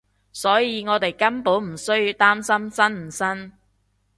[0.33, 3.51] 所以我哋根本唔需要擔心生唔生